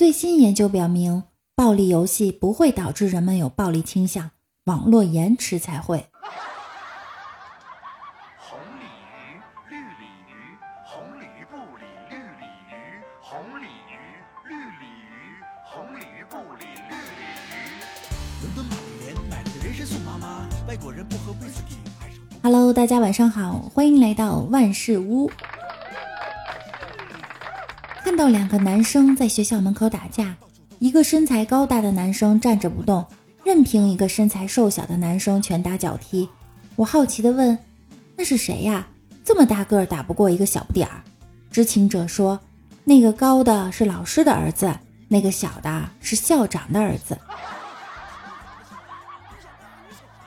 [0.00, 4.30] 最新研究表明，暴力游戏不会导致人们有暴力倾向，
[4.64, 6.06] 网络延迟才会。
[8.38, 9.36] 红鲤鱼，
[9.68, 10.56] 绿鲤鱼，
[10.86, 14.00] 红鲤鱼不理绿鲤鱼，红鲤鱼，
[14.48, 15.36] 绿鲤鱼，
[15.66, 17.44] 红鲤鱼不理绿鲤鱼。
[18.40, 21.76] 伦敦玛丽莲买了个人参送妈妈，外国人不喝威士忌。
[22.42, 25.30] Hello，大家晚上好，欢迎来到万事屋。
[28.20, 30.36] 看到两个男生在学校门口打架，
[30.78, 33.02] 一个身材高大的男生站着不动，
[33.44, 36.28] 任凭一个身材瘦小的男生拳打脚踢。
[36.76, 37.58] 我好奇地问
[38.14, 38.86] ：“那是谁呀？
[39.24, 41.02] 这么大个儿打不过一个小不点儿？”
[41.50, 42.38] 知情者说
[42.84, 44.70] ：“那个高的是老师的儿子，
[45.08, 47.16] 那个小的是校长的儿子。”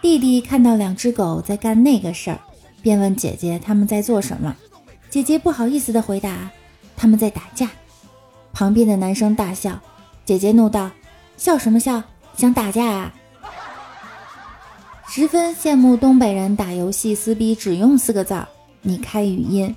[0.00, 2.40] 弟弟看到两只狗在干那个事儿，
[2.80, 4.56] 便问姐姐他们在做什么。
[5.10, 6.50] 姐姐不好意思地回答。
[6.94, 7.68] 他们在打架，
[8.52, 9.80] 旁边的男生大笑，
[10.24, 10.90] 姐姐怒道
[11.36, 12.02] ：“笑什么笑？
[12.36, 13.12] 想打架啊？”
[15.08, 18.48] 十分羡慕东北人打游戏撕逼只用四个字儿
[18.82, 19.74] ：“你开语音。”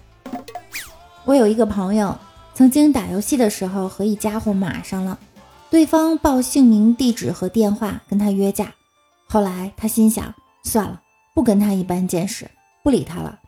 [1.25, 2.17] 我有一个朋友，
[2.53, 5.17] 曾经打游戏的时候和一家伙骂上了，
[5.69, 8.73] 对方报姓名、地址和电话跟他约架，
[9.27, 11.01] 后来他心想：算了，
[11.33, 12.49] 不跟他一般见识，
[12.83, 13.39] 不理他了。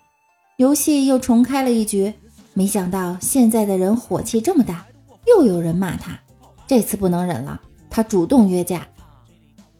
[0.58, 2.14] 游戏又重开了一局。
[2.54, 4.84] 没想到现在的人火气这么大，
[5.28, 6.18] 又有人骂他。
[6.66, 8.88] 这次不能忍了，他主动约架，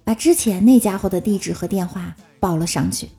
[0.04, 3.10] 把之前那家伙的地址和电话报了上去。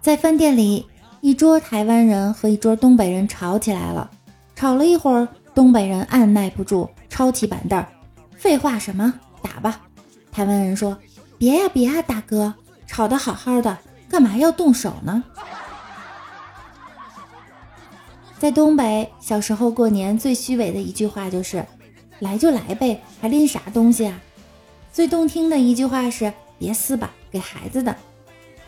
[0.00, 0.86] 在饭店里，
[1.20, 4.10] 一桌台湾人和一桌东北人吵起来了。
[4.54, 7.84] 吵了一会儿，东北人按耐不住，抄起板凳
[8.38, 9.12] ：“废话什么？
[9.42, 9.80] 打吧！”
[10.32, 10.96] 台湾人说
[11.38, 12.54] ：“别呀别呀，大哥，
[12.86, 13.76] 吵得好好的，
[14.08, 15.22] 干嘛要动手呢？”
[18.38, 21.64] 在东北，小时候过年最虚伪的一句话就是
[22.20, 24.20] “来就来呗，还拎啥东西啊？”
[24.92, 27.96] 最动听的一句话是“别撕吧，给孩子的”。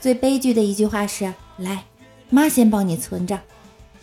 [0.01, 1.85] 最悲剧的一句话是“来，
[2.31, 3.39] 妈先帮你存着”。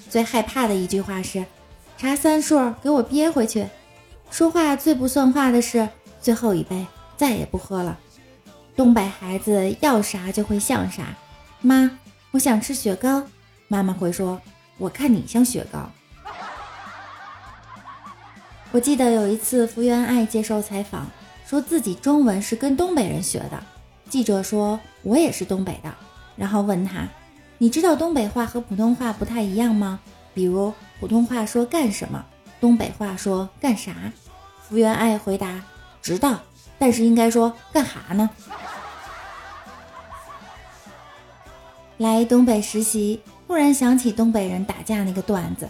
[0.07, 1.43] 最害怕的一句话是
[1.97, 3.65] “查三数，给我憋回去”。
[4.29, 5.89] 说话最不算话的是
[6.21, 6.85] “最后一杯，
[7.17, 7.97] 再也不喝了”。
[8.75, 11.15] 东北孩子要啥就会像啥，
[11.61, 11.97] 妈，
[12.31, 13.23] 我想吃雪糕，
[13.67, 14.39] 妈妈会说。
[14.77, 15.89] 我看你像雪糕。
[18.71, 21.07] 我记得有一次，福原爱接受采访，
[21.45, 23.63] 说自己中文是跟东北人学的。
[24.09, 25.93] 记者说：“我也是东北的。”
[26.35, 27.07] 然后问他
[27.57, 29.99] ：“你知道东北话和普通话不太一样吗？
[30.33, 32.23] 比如普通话说干什么，
[32.59, 33.93] 东北话说干啥？”
[34.67, 35.63] 福原爱回答
[36.01, 36.39] ：“知道，
[36.77, 38.29] 但是应该说干哈呢？”
[41.97, 43.21] 来东北实习。
[43.47, 45.69] 忽然想起东北人打架那个段子，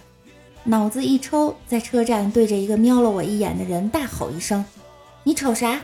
[0.63, 4.63] 脑子一抽，在车站对着一个瞄了我一眼的人大吼一声
[5.23, 5.81] ：“你瞅啥？”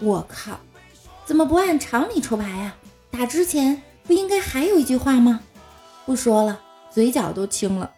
[0.00, 0.58] 我靠，
[1.24, 2.74] 怎么不按常理出牌呀？
[3.10, 5.40] 打之前不应该还有一句话吗？
[6.06, 6.60] 不说了，
[6.90, 7.90] 嘴角都青了。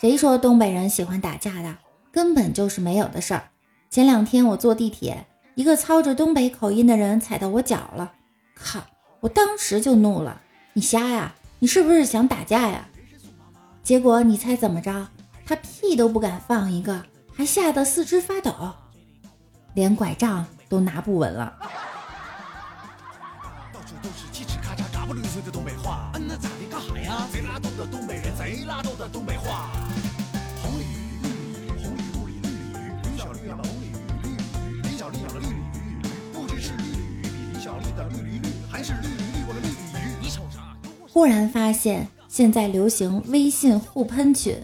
[0.00, 1.76] 谁说东北人喜欢打架的？
[2.10, 3.50] 根本就是没有的事儿。
[3.90, 8.12] 前两天我坐地铁，一个操着东北口音的人踩到我脚了，
[8.54, 8.80] 靠！
[9.24, 10.38] 我当时就怒了，
[10.74, 11.34] 你瞎呀？
[11.58, 12.86] 你是不是想打架呀？
[13.82, 15.08] 结果你猜怎么着？
[15.46, 17.02] 他屁都不敢放一个，
[17.34, 18.52] 还吓得四肢发抖，
[19.72, 21.58] 连拐杖都拿不稳了。
[23.72, 27.26] 到处都是嘁哧咔嚓嘎不溜碎的东北话，嗯，那咋的干哈呀？
[27.32, 29.70] 贼拉逗的东北人，贼拉逗的东北话。
[41.14, 44.60] 忽然发现现在流行微信互喷群，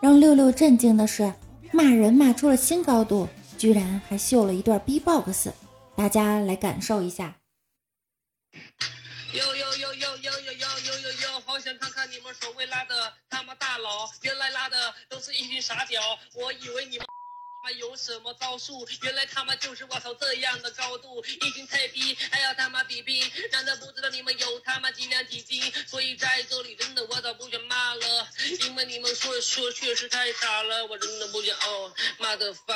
[0.00, 1.34] 让六六震惊的是，
[1.70, 3.28] 骂人骂出了新高度，
[3.58, 5.50] 居然还秀了一段 B-box，
[5.94, 7.36] 大家来感受一下。
[9.34, 11.40] 哟哟哟哟哟哟哟哟哟哟！
[11.44, 16.00] 好想看看你们所谓拉的他妈大佬，原来拉的都是一群傻屌，
[16.36, 17.06] 我以为你们。
[17.64, 18.84] 还有什么招数？
[19.02, 23.22] 原来他妈就是我操这样的高度，已经太低，还要他妈比拼，
[23.52, 25.62] 难道不知道你们有他妈几两几斤。
[25.86, 28.26] 所以在这里真的我早不想骂了，
[28.66, 32.74] 因为你们说说确实太傻了，我真的不想哦，妈的发。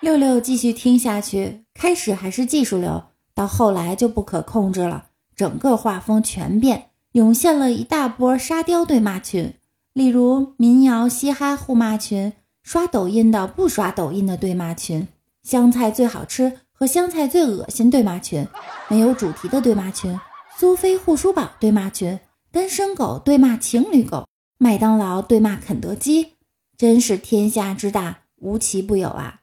[0.00, 9.57] 六六继续听下去，开始还是技术流，到后来就不可控制了，整个画风全变，涌现了一大波沙雕对骂群。
[9.98, 15.08] 例如民谣嘻哈互骂群，刷抖音的不刷抖音的对骂群，
[15.42, 18.46] 香菜最好吃和香菜最恶心对骂群，
[18.88, 20.16] 没有主题的对骂群，
[20.56, 22.20] 苏菲护舒宝对骂群，
[22.52, 24.24] 单身狗对骂情侣狗，
[24.56, 26.34] 麦当劳对骂肯德基，
[26.76, 29.40] 真是天下之大，无奇不有啊！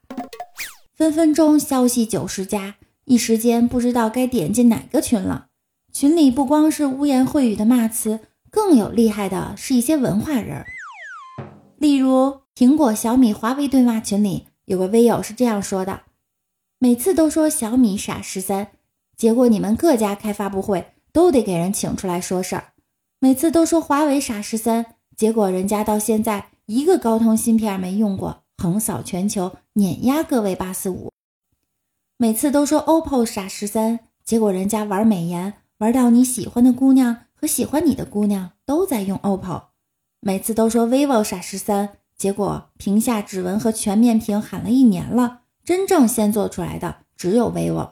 [0.94, 5.48] 分分钟消息九十加，一时间不知道该点进哪个群了。
[5.92, 8.22] 群里不光是污言秽语的骂词，
[8.56, 10.66] 更有厉害的是一些文化人，
[11.78, 16.04] 例如苹果、小米、华为对骂群里有个微友是这样说的：
[16.80, 18.70] 每次都说小米傻十三，
[19.18, 20.94] 结果你们各家开发布会。
[21.12, 22.74] 都得给人请出来说事儿，
[23.20, 24.86] 每次都说华为傻十三，
[25.16, 31.14] 结果人家到现在一个高通芯片没用过，横扫全球，碾压各位八四五。
[32.18, 39.64] 每次都说 OPPO 傻十三，结果人家玩美颜，玩到你喜欢的姑娘喜欢你的姑娘都在用 OPPO。
[40.20, 47.92] 每次都说 vivo 傻十三，结果屏下指纹和全面屏喊了一年了，真正先做出来的只有 vivo。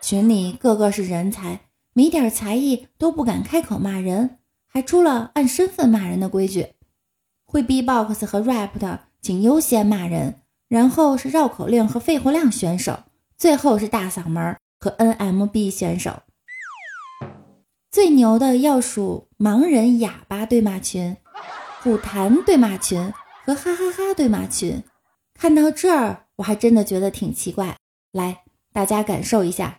[0.00, 1.60] 群里个个是人才，
[1.94, 6.74] 没点才艺都不敢开口骂人，还出了按身份骂人的规矩。
[7.46, 13.04] 会 B-box 和 rap 的，请优先骂人，然后是绕口令和肺活量选手，
[13.38, 16.22] 最后是大嗓门和 NMB 选手。
[17.94, 21.16] 最牛的要数盲人哑巴对骂群、
[21.80, 23.12] 虎谈对骂群
[23.46, 24.82] 和哈哈哈对骂群。
[25.38, 27.76] 看到这儿，我还真的觉得挺奇怪。
[28.10, 28.42] 来，
[28.72, 29.78] 大家感受一下。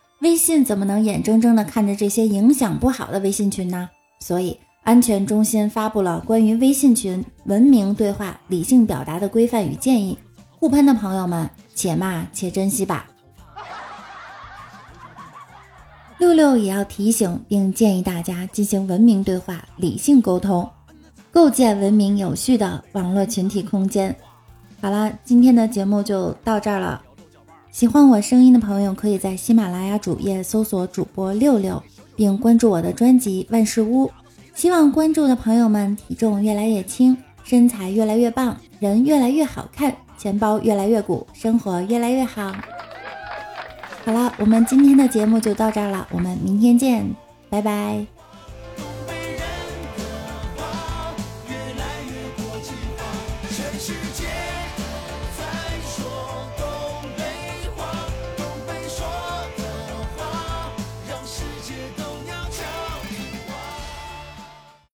[0.21, 3.89] 微信怎么能眼睁睁地看着这些影响不好的微信群呢？
[4.19, 10.15] 所以，安全中心发布了关于微信群文明对话、理性表达的规范与建议。
[10.59, 13.07] 互喷的朋友们，且骂且珍惜吧。
[16.19, 20.69] 六六也要提醒并建议大家进行文明对话、理性沟通，
[21.31, 24.15] 构建文明有序的网络群体空间。
[24.79, 27.01] 好了，今天的节目就到这儿了。
[27.71, 31.81] 喜欢我声音的朋友，可以在喜马拉雅主页搜索主播六六，
[32.15, 34.07] 并关注我的专辑《万事屋》。
[34.53, 42.53] 希望关注的朋友们体重越来越轻，身材越来越棒，人越来越好看，钱包越来越鼓，生活越来越好。
[44.05, 47.09] 好了，我们今天的节目就到这儿了，我们明天见，
[47.49, 48.05] 拜拜。
[53.79, 54.40] 世界。